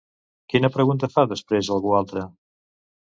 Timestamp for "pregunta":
0.77-1.09